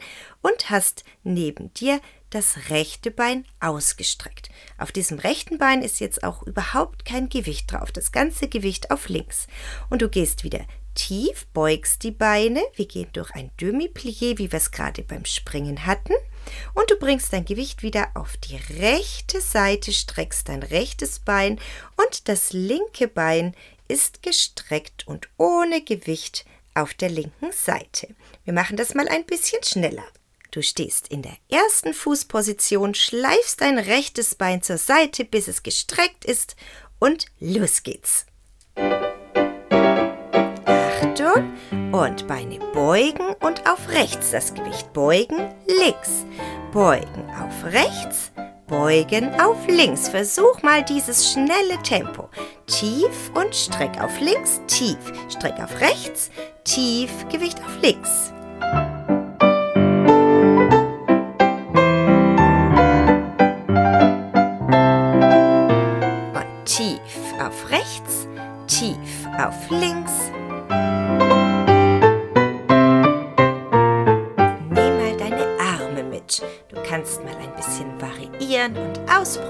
und 0.43 0.71
hast 0.71 1.03
neben 1.25 1.75
dir 1.75 2.01
das 2.31 2.71
rechte 2.71 3.11
Bein 3.11 3.45
ausgestreckt. 3.59 4.49
Auf 4.79 4.93
diesem 4.93 5.19
rechten 5.19 5.59
Bein 5.59 5.83
ist 5.83 5.99
jetzt 5.99 6.23
auch 6.23 6.45
überhaupt 6.45 7.05
kein 7.05 7.29
Gewicht 7.29 7.73
drauf, 7.73 7.91
das 7.91 8.13
ganze 8.13 8.47
Gewicht 8.47 8.93
auf 8.93 9.09
links. 9.09 9.49
Und 9.89 10.03
du 10.03 10.09
gehst 10.09 10.45
wieder 10.45 10.65
tief, 10.95 11.49
beugst 11.53 12.05
die 12.05 12.13
Beine, 12.13 12.63
wir 12.77 12.87
gehen 12.87 13.09
durch 13.13 13.33
ein 13.33 13.51
Demi-Plié, 13.61 14.39
wie 14.39 14.53
wir 14.53 14.57
es 14.57 14.71
gerade 14.71 15.03
beim 15.03 15.25
Springen 15.25 15.85
hatten, 15.85 16.15
und 16.75 16.91
du 16.91 16.97
bringst 16.97 17.33
dein 17.33 17.45
Gewicht 17.45 17.83
wieder 17.83 18.09
auf 18.15 18.37
die 18.37 18.57
rechte 18.81 19.41
Seite, 19.41 19.93
streckst 19.93 20.49
dein 20.49 20.63
rechtes 20.63 21.19
Bein 21.21 21.61
und 21.97 22.29
das 22.29 22.53
linke 22.53 23.09
Bein 23.09 23.55
ist 23.89 24.23
gestreckt 24.23 25.07
und 25.07 25.29
ohne 25.37 25.83
Gewicht 25.83 26.45
auf 26.75 26.95
der 26.95 27.11
linken 27.11 27.53
Seite. 27.53 28.15
Wir 28.45 28.53
machen 28.53 28.77
das 28.77 28.95
mal 28.95 29.09
ein 29.09 29.27
bisschen 29.27 29.63
schneller. 29.63 30.05
Du 30.51 30.63
stehst 30.63 31.09
in 31.09 31.23
der 31.23 31.37
ersten 31.49 31.95
Fußposition, 31.95 32.95
schleifst 32.95 33.61
dein 33.61 33.79
rechtes 33.79 34.35
Bein 34.35 34.63
zur 34.63 34.79
Seite, 34.79 35.25
bis 35.25 35.47
es 35.47 35.63
gestreckt 35.63 36.25
ist 36.25 36.57
und 36.99 37.27
los 37.39 37.83
geht's. 37.83 38.27
Achtung 41.21 41.93
und 41.93 42.27
Beine 42.27 42.59
beugen 42.73 43.35
und 43.41 43.69
auf 43.69 43.89
rechts 43.91 44.31
das 44.31 44.55
Gewicht 44.55 44.93
beugen, 44.93 45.53
links, 45.67 46.25
beugen 46.73 47.29
auf 47.31 47.65
rechts, 47.73 48.33
beugen 48.67 49.39
auf 49.41 49.57
links. 49.69 50.09
Versuch 50.09 50.63
mal 50.63 50.83
dieses 50.83 51.33
schnelle 51.33 51.81
Tempo. 51.83 52.29
Tief 52.67 53.31
und 53.35 53.55
streck 53.55 54.01
auf 54.03 54.19
links, 54.21 54.61
tief, 54.67 54.99
streck 55.29 55.61
auf 55.63 55.81
rechts, 55.81 56.31
tief, 56.65 57.11
Gewicht 57.31 57.59
auf 57.59 57.83
links. 57.83 58.33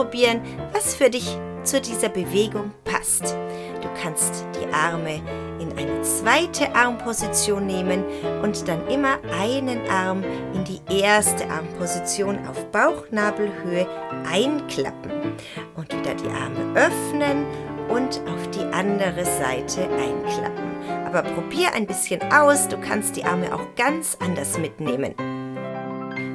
Ausprobieren, 0.00 0.40
was 0.72 0.94
für 0.94 1.10
dich 1.10 1.36
zu 1.62 1.80
dieser 1.80 2.08
Bewegung 2.08 2.72
passt. 2.84 3.36
Du 3.82 3.88
kannst 4.02 4.44
die 4.54 4.72
Arme 4.72 5.20
in 5.60 5.76
eine 5.76 6.00
zweite 6.02 6.74
Armposition 6.74 7.66
nehmen 7.66 8.04
und 8.42 8.66
dann 8.66 8.86
immer 8.88 9.18
einen 9.38 9.86
Arm 9.90 10.24
in 10.54 10.64
die 10.64 10.80
erste 11.00 11.48
Armposition 11.50 12.38
auf 12.46 12.64
Bauchnabelhöhe 12.72 13.86
einklappen 14.30 15.34
und 15.76 15.92
wieder 15.94 16.14
die 16.14 16.28
Arme 16.28 16.74
öffnen 16.74 17.44
und 17.88 18.22
auf 18.26 18.50
die 18.50 18.64
andere 18.72 19.24
Seite 19.24 19.82
einklappen. 19.82 21.04
Aber 21.04 21.22
probier 21.22 21.74
ein 21.74 21.86
bisschen 21.86 22.20
aus, 22.32 22.68
du 22.68 22.78
kannst 22.78 23.16
die 23.16 23.24
Arme 23.24 23.54
auch 23.54 23.74
ganz 23.76 24.16
anders 24.20 24.56
mitnehmen. 24.58 25.14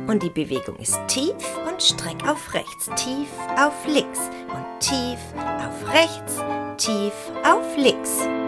Und 0.07 0.21
die 0.21 0.29
Bewegung 0.29 0.75
ist 0.77 0.99
tief 1.07 1.33
und 1.67 1.81
streck 1.81 2.27
auf 2.27 2.53
rechts, 2.53 2.85
tief 2.95 3.29
auf 3.57 3.73
links 3.87 4.19
und 4.49 4.79
tief 4.79 5.19
auf 5.35 5.93
rechts, 5.93 6.37
tief 6.77 7.13
auf 7.43 7.75
links. 7.75 8.44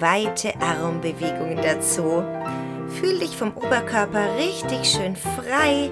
Weite 0.00 0.54
Armbewegungen 0.60 1.56
dazu. 1.56 2.22
Fühl 3.00 3.18
dich 3.18 3.36
vom 3.36 3.56
Oberkörper 3.56 4.36
richtig 4.36 4.88
schön 4.88 5.16
frei. 5.16 5.90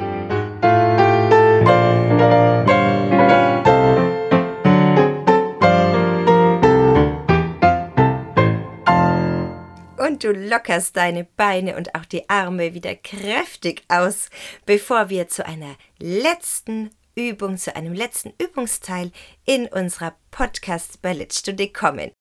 Und 9.99 10.25
du 10.25 10.33
lockerst 10.33 10.97
deine 10.97 11.25
Beine 11.25 11.77
und 11.77 11.95
auch 11.95 12.05
die 12.05 12.29
Arme 12.29 12.75
wieder 12.75 12.95
kräftig 12.95 13.83
aus, 13.88 14.29
bevor 14.67 15.09
wir 15.11 15.29
zu 15.29 15.47
einer 15.47 15.75
letzten 15.99 16.91
Übung, 17.15 17.57
zu 17.57 17.75
einem 17.77 17.93
letzten 17.93 18.33
Übungsteil 18.38 19.12
in 19.45 19.67
unserer 19.67 20.15
Podcast 20.31 21.03
Ballettstunde 21.03 21.69
kommen. 21.69 22.12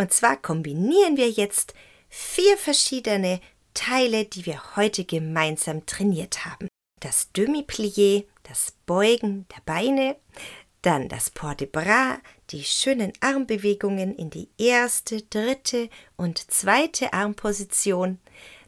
Und 0.00 0.12
zwar 0.12 0.36
kombinieren 0.36 1.16
wir 1.16 1.28
jetzt 1.28 1.74
vier 2.08 2.56
verschiedene 2.56 3.40
Teile, 3.74 4.24
die 4.24 4.46
wir 4.46 4.76
heute 4.76 5.04
gemeinsam 5.04 5.86
trainiert 5.86 6.44
haben. 6.44 6.68
Das 7.00 7.32
Demi-Plié, 7.34 8.26
das 8.44 8.74
Beugen 8.86 9.46
der 9.54 9.62
Beine, 9.66 10.16
dann 10.82 11.08
das 11.08 11.30
Port 11.30 11.60
de 11.60 11.66
Bras, 11.66 12.18
die 12.50 12.62
schönen 12.64 13.12
Armbewegungen 13.20 14.14
in 14.14 14.30
die 14.30 14.48
erste, 14.56 15.22
dritte 15.22 15.90
und 16.16 16.50
zweite 16.50 17.12
Armposition, 17.12 18.18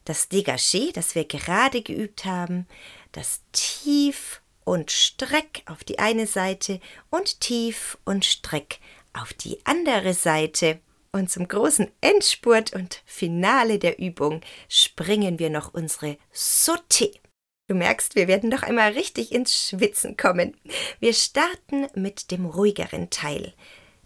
das 0.04 0.30
Dégagé, 0.30 0.92
das 0.92 1.14
wir 1.14 1.24
gerade 1.24 1.82
geübt 1.82 2.24
haben, 2.24 2.66
das 3.12 3.42
Tief 3.52 4.42
und 4.64 4.90
Streck 4.90 5.62
auf 5.66 5.84
die 5.84 5.98
eine 5.98 6.26
Seite 6.26 6.80
und 7.10 7.40
Tief 7.40 7.98
und 8.04 8.24
Streck 8.24 8.80
auf 9.12 9.32
die 9.32 9.64
andere 9.64 10.14
Seite. 10.14 10.80
Und 11.12 11.28
zum 11.28 11.48
großen 11.48 11.90
Endspurt 12.00 12.72
und 12.72 13.02
Finale 13.04 13.80
der 13.80 13.98
Übung 13.98 14.42
springen 14.68 15.40
wir 15.40 15.50
noch 15.50 15.74
unsere 15.74 16.18
Sauté. 16.32 17.18
Du 17.66 17.74
merkst, 17.74 18.14
wir 18.14 18.28
werden 18.28 18.48
noch 18.48 18.62
einmal 18.62 18.92
richtig 18.92 19.32
ins 19.32 19.68
Schwitzen 19.68 20.16
kommen. 20.16 20.56
Wir 21.00 21.12
starten 21.12 21.88
mit 21.94 22.30
dem 22.30 22.46
ruhigeren 22.46 23.10
Teil, 23.10 23.54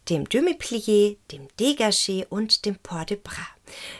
dem 0.08 0.26
Demi-Plié, 0.28 1.18
dem 1.30 1.48
Dégagé 1.58 2.26
und 2.28 2.64
dem 2.64 2.76
Port 2.76 3.10
de 3.10 3.18
Bras. 3.22 3.36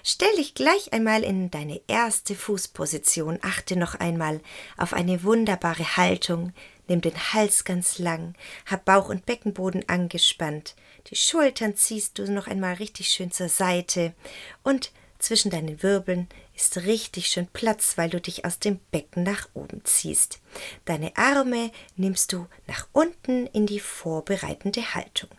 Stell 0.03 0.35
dich 0.37 0.55
gleich 0.55 0.93
einmal 0.95 1.25
in 1.25 1.51
deine 1.51 1.83
erste 1.87 2.35
Fußposition. 2.35 3.38
Achte 3.43 3.77
noch 3.77 3.95
einmal 3.95 4.40
auf 4.79 4.95
eine 4.95 5.25
wunderbare 5.25 5.97
Haltung. 5.99 6.53
Nimm 6.88 7.03
den 7.03 7.17
Hals 7.33 7.64
ganz 7.64 7.99
lang, 7.99 8.35
hab 8.67 8.85
Bauch 8.87 9.09
und 9.09 9.27
Beckenboden 9.27 9.88
angespannt. 9.88 10.75
Die 11.09 11.17
Schultern 11.17 11.77
ziehst 11.77 12.19
du 12.19 12.31
noch 12.31 12.47
einmal 12.47 12.75
richtig 12.75 13.09
schön 13.09 13.31
zur 13.31 13.49
Seite 13.49 14.14
und 14.62 14.90
zwischen 15.19 15.51
deinen 15.51 15.83
Wirbeln 15.83 16.29
ist 16.55 16.77
richtig 16.79 17.29
schön 17.29 17.47
Platz, 17.47 17.97
weil 17.97 18.11
du 18.11 18.21
dich 18.21 18.45
aus 18.45 18.59
dem 18.59 18.79
Becken 18.90 19.23
nach 19.23 19.49
oben 19.55 19.83
ziehst. 19.85 20.40
Deine 20.85 21.17
Arme 21.17 21.71
nimmst 21.97 22.33
du 22.33 22.47
nach 22.67 22.88
unten 22.93 23.47
in 23.47 23.67
die 23.67 23.81
vorbereitende 23.81 24.95
Haltung. 24.95 25.31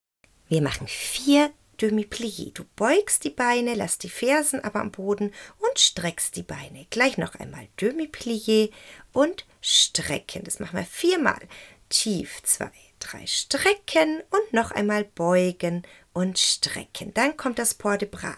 Wir 0.48 0.62
machen 0.62 0.88
vier 0.88 1.52
Demi-Plié. 1.82 2.54
Du 2.54 2.64
beugst 2.76 3.24
die 3.24 3.30
Beine, 3.30 3.76
lass 3.76 3.98
die 3.98 4.10
Fersen 4.10 4.64
aber 4.64 4.80
am 4.80 4.92
Boden 4.92 5.32
und 5.60 5.80
streckst 5.80 6.36
die 6.36 6.44
Beine. 6.44 6.88
Gleich 6.90 7.18
noch 7.18 7.36
einmal 7.36 7.68
Demi-Plié 7.80 8.72
und 9.14 9.46
strecken. 9.62 10.44
Das 10.44 10.60
machen 10.60 10.78
wir 10.78 10.86
viermal. 10.86 11.42
Tief 11.90 12.42
zwei, 12.44 12.72
drei 13.06 13.26
strecken 13.28 14.22
und 14.30 14.54
noch 14.54 14.72
einmal 14.72 15.04
beugen 15.04 15.84
und 16.14 16.40
strecken. 16.40 17.14
Dann 17.14 17.38
kommt 17.38 17.60
das 17.60 17.74
Port 17.74 18.02
de 18.02 18.10
Bras. 18.10 18.38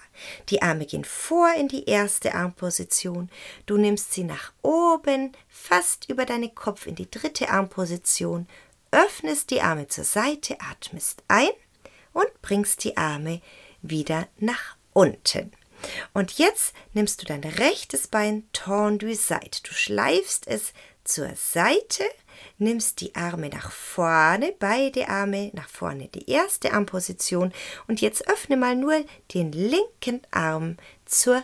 Die 0.49 0.61
Arme 0.61 0.85
gehen 0.85 1.05
vor 1.05 1.53
in 1.53 1.67
die 1.67 1.85
erste 1.85 2.33
Armposition. 2.33 3.29
Du 3.65 3.77
nimmst 3.77 4.13
sie 4.13 4.23
nach 4.23 4.51
oben, 4.61 5.31
fast 5.47 6.09
über 6.09 6.25
deinen 6.25 6.53
Kopf 6.55 6.87
in 6.87 6.95
die 6.95 7.09
dritte 7.09 7.49
Armposition, 7.49 8.47
öffnest 8.91 9.51
die 9.51 9.61
Arme 9.61 9.87
zur 9.87 10.03
Seite, 10.03 10.57
atmest 10.59 11.23
ein 11.27 11.49
und 12.13 12.41
bringst 12.41 12.83
die 12.83 12.97
Arme 12.97 13.41
wieder 13.81 14.27
nach 14.37 14.75
unten. 14.93 15.51
Und 16.13 16.39
jetzt 16.39 16.73
nimmst 16.93 17.21
du 17.21 17.25
dein 17.25 17.43
rechtes 17.43 18.07
Bein 18.07 18.47
tendu 18.51 19.13
seit. 19.13 19.67
Du 19.67 19.73
schleifst 19.73 20.47
es 20.47 20.73
zur 21.03 21.35
Seite, 21.35 22.03
nimmst 22.57 23.01
die 23.01 23.15
Arme 23.15 23.49
nach 23.49 23.71
vorne, 23.71 24.53
beide 24.57 25.09
Arme 25.09 25.51
nach 25.53 25.69
vorne, 25.69 26.07
die 26.07 26.29
erste 26.29 26.73
Armposition. 26.73 27.53
Und 27.87 28.01
jetzt 28.01 28.27
öffne 28.29 28.57
mal 28.57 28.75
nur 28.75 29.03
den 29.33 29.51
linken 29.51 30.21
Arm 30.31 30.77
zur 31.05 31.43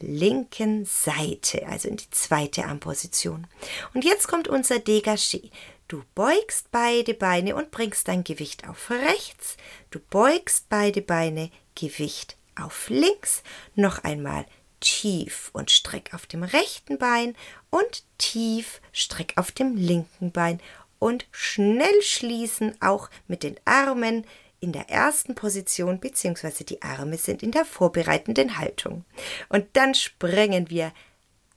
linken 0.00 0.84
Seite, 0.84 1.66
also 1.66 1.88
in 1.88 1.96
die 1.96 2.10
zweite 2.10 2.64
Armposition. 2.64 3.46
Und 3.94 4.04
jetzt 4.04 4.28
kommt 4.28 4.48
unser 4.48 4.76
Dégagé. 4.76 5.50
Du 5.88 6.02
beugst 6.14 6.70
beide 6.70 7.14
Beine 7.14 7.54
und 7.54 7.70
bringst 7.70 8.08
dein 8.08 8.24
Gewicht 8.24 8.68
auf 8.68 8.90
rechts. 8.90 9.56
Du 9.90 10.00
beugst 10.10 10.68
beide 10.68 11.02
Beine, 11.02 11.50
Gewicht 11.74 12.36
auf 12.60 12.88
links. 12.88 13.42
Noch 13.74 14.02
einmal 14.02 14.46
tief 14.82 15.50
und 15.54 15.70
streck 15.70 16.12
auf 16.12 16.26
dem 16.26 16.42
rechten 16.42 16.98
Bein 16.98 17.34
und 17.70 18.04
tief 18.18 18.82
streck 18.92 19.32
auf 19.36 19.50
dem 19.50 19.76
linken 19.76 20.32
Bein 20.32 20.60
und 20.98 21.26
schnell 21.30 22.02
schließen 22.02 22.74
auch 22.80 23.08
mit 23.26 23.42
den 23.42 23.58
Armen 23.64 24.26
in 24.60 24.72
der 24.72 24.90
ersten 24.90 25.34
Position 25.34 25.98
bzw. 25.98 26.64
die 26.64 26.82
Arme 26.82 27.16
sind 27.16 27.42
in 27.42 27.50
der 27.50 27.64
vorbereitenden 27.64 28.58
Haltung. 28.58 29.04
Und 29.48 29.66
dann 29.72 29.94
sprengen 29.94 30.70
wir 30.70 30.92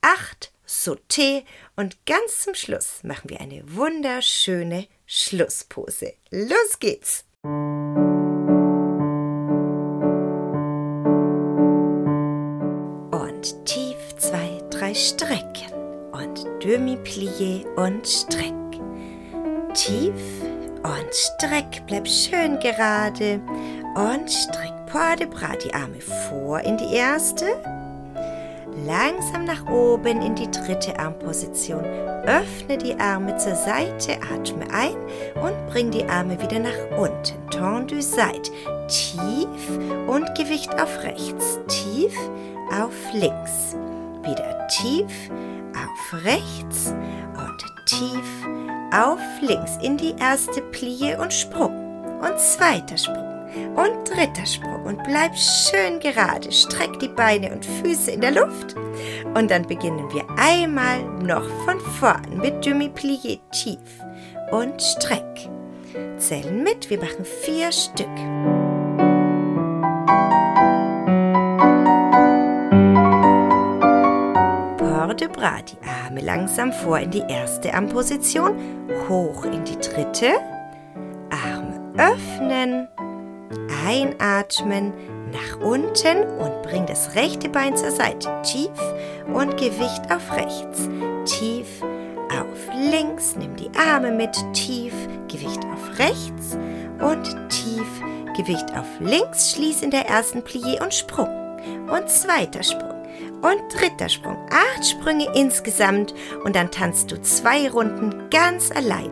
acht 0.00 0.50
Sauté 0.66 1.44
und 1.76 2.04
ganz 2.06 2.40
zum 2.40 2.54
Schluss 2.54 3.04
machen 3.04 3.30
wir 3.30 3.40
eine 3.40 3.62
wunderschöne 3.66 4.88
Schlusspose. 5.06 6.14
Los 6.30 6.80
geht's! 6.80 7.24
Tief 13.64 13.96
zwei, 14.16 14.60
drei 14.70 14.92
Strecken 14.92 15.72
und 16.12 16.46
Demi-Plié 16.64 17.64
und 17.76 18.06
Streck. 18.06 18.52
Tief 19.74 20.14
und 20.82 21.14
Streck, 21.14 21.86
bleib 21.86 22.08
schön 22.08 22.58
gerade 22.58 23.40
und 23.94 24.28
streck 24.30 24.86
Port 24.86 25.20
de 25.20 25.26
Bras 25.26 25.58
die 25.64 25.72
Arme 25.72 26.00
vor 26.00 26.60
in 26.60 26.76
die 26.76 26.94
erste 26.94 27.46
langsam 28.84 29.44
nach 29.44 29.66
oben 29.66 30.22
in 30.22 30.34
die 30.34 30.50
dritte 30.50 30.98
Armposition. 30.98 31.84
Öffne 32.24 32.76
die 32.76 32.98
Arme 32.98 33.36
zur 33.36 33.54
Seite, 33.54 34.18
atme 34.32 34.66
ein 34.72 34.96
und 35.42 35.66
bring 35.68 35.90
die 35.90 36.04
Arme 36.04 36.40
wieder 36.40 36.58
nach 36.58 36.98
unten. 36.98 37.48
Tendu 37.50 38.00
seit. 38.00 38.50
Tief 38.88 39.78
und 40.06 40.34
Gewicht 40.34 40.72
auf 40.80 41.02
rechts. 41.02 41.58
Tief 41.68 42.14
auf 42.72 42.94
links. 43.12 43.76
Wieder 44.22 44.66
tief 44.68 45.30
auf 45.74 46.24
rechts 46.24 46.94
und 47.36 47.86
tief 47.86 48.46
auf 48.92 49.20
links 49.40 49.78
in 49.82 49.96
die 49.96 50.14
erste 50.18 50.62
Plie 50.62 51.18
und 51.18 51.32
Sprung. 51.32 51.72
Und 52.20 52.38
zweiter 52.38 52.96
Sprung 52.96 53.36
und 53.76 54.08
dritter 54.08 54.46
Sprung 54.46 54.84
und 54.84 55.02
bleib 55.04 55.36
schön 55.36 56.00
gerade. 56.00 56.50
Streck 56.50 56.98
die 56.98 57.08
Beine 57.08 57.52
und 57.52 57.64
Füße 57.64 58.10
in 58.10 58.20
der 58.20 58.32
Luft. 58.32 58.74
Und 59.34 59.50
dann 59.50 59.66
beginnen 59.66 60.12
wir 60.12 60.24
einmal 60.38 61.02
noch 61.22 61.46
von 61.64 61.78
vorn 61.98 62.38
mit 62.38 62.64
Demi-Plié 62.64 63.40
tief 63.52 63.78
und 64.50 64.80
streck. 64.80 65.48
Zählen 66.18 66.62
mit, 66.62 66.88
wir 66.90 66.98
machen 66.98 67.24
vier 67.24 67.70
Stück. 67.72 68.55
Bras, 75.36 75.62
die 75.64 75.76
Arme 76.04 76.20
langsam 76.20 76.72
vor 76.72 76.98
in 76.98 77.10
die 77.10 77.24
erste 77.28 77.74
Armposition, 77.74 78.56
hoch 79.08 79.44
in 79.44 79.64
die 79.64 79.78
dritte, 79.78 80.32
Arme 81.30 81.92
öffnen 81.96 82.88
Einatmen 83.86 84.92
nach 85.32 85.60
unten 85.60 86.24
und 86.38 86.62
bring 86.62 86.86
das 86.86 87.14
rechte 87.14 87.48
Bein 87.48 87.76
zur 87.76 87.90
Seite. 87.90 88.30
Tief 88.42 88.70
und 89.32 89.56
Gewicht 89.56 90.10
auf 90.10 90.32
rechts. 90.32 90.88
Tief 91.24 91.82
auf 91.82 92.74
links. 92.90 93.36
Nimm 93.36 93.54
die 93.56 93.70
Arme 93.78 94.10
mit. 94.10 94.34
Tief, 94.52 94.92
Gewicht 95.28 95.64
auf 95.72 95.98
rechts 95.98 96.58
und 97.00 97.50
tief, 97.50 97.86
Gewicht 98.36 98.76
auf 98.76 98.86
links. 99.00 99.52
Schließ 99.52 99.82
in 99.82 99.90
der 99.90 100.06
ersten 100.06 100.40
Plié 100.40 100.82
und 100.82 100.92
Sprung. 100.92 101.28
Und 101.88 102.08
zweiter 102.08 102.62
Sprung. 102.62 102.95
Und 103.42 103.62
dritter 103.72 104.08
Sprung. 104.08 104.36
Acht 104.50 104.86
Sprünge 104.86 105.28
insgesamt 105.34 106.14
und 106.44 106.56
dann 106.56 106.70
tanzt 106.70 107.10
du 107.10 107.20
zwei 107.20 107.70
Runden 107.70 108.28
ganz 108.30 108.70
allein. 108.70 109.10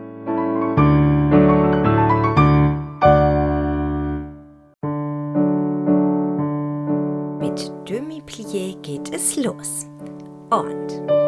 Demi-Plié 7.85 8.75
geht 8.81 9.13
es 9.13 9.35
los. 9.37 9.85
Und 10.49 11.24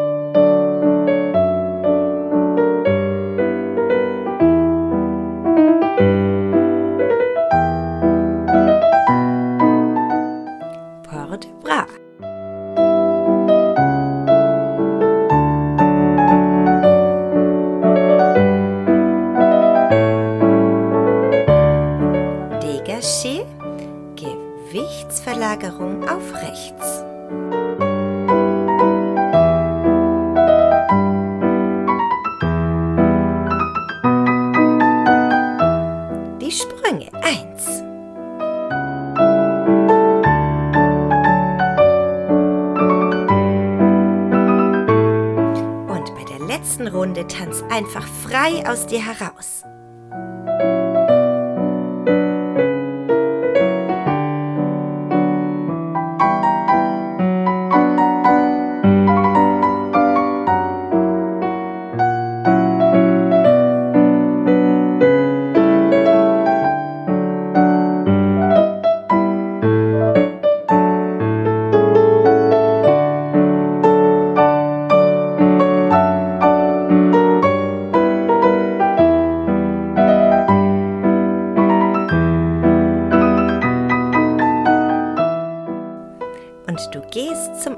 einfach 47.78 48.06
frei 48.06 48.68
aus 48.68 48.86
dir 48.86 49.00
heraus. 49.00 49.62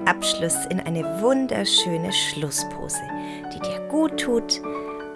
Abschluss 0.07 0.67
in 0.71 0.81
eine 0.81 1.05
wunderschöne 1.21 2.13
Schlusspose, 2.13 3.01
die 3.55 3.61
dir 3.61 3.79
gut 3.89 4.19
tut 4.19 4.61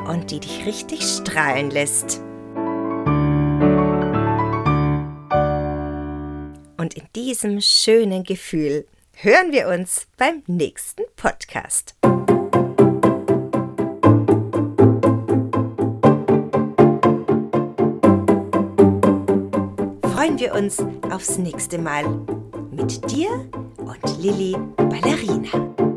und 0.06 0.30
die 0.30 0.38
dich 0.38 0.64
richtig 0.66 1.02
strahlen 1.02 1.70
lässt. 1.70 2.20
Und 6.76 6.94
in 6.94 7.08
diesem 7.16 7.60
schönen 7.60 8.22
Gefühl 8.22 8.86
hören 9.14 9.50
wir 9.50 9.68
uns 9.68 10.06
beim 10.16 10.42
nächsten 10.46 11.02
Podcast. 11.16 11.96
Freuen 20.14 20.38
wir 20.38 20.54
uns 20.54 20.80
aufs 21.10 21.38
nächste 21.38 21.78
Mal 21.78 22.04
mit 22.70 23.10
dir 23.10 23.48
und 23.86 24.18
Lilly 24.18 24.56
Ballerina. 24.76 25.93